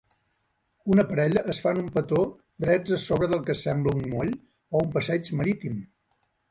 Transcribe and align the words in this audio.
Una 0.93 1.03
parella 1.11 1.43
es 1.53 1.59
fan 1.65 1.83
un 1.83 1.91
petó 1.99 2.23
drets 2.65 2.97
a 2.99 2.99
sobre 3.05 3.31
del 3.35 3.47
que 3.51 3.59
sembla 3.63 3.97
un 4.01 4.05
moll 4.17 4.35
o 4.35 4.85
un 4.85 4.93
passeig 4.99 5.35
marítim. 5.43 5.83